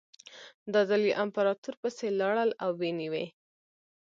[0.73, 3.27] دا ځل یې امپراتور پسې لاړل او ونیو یې.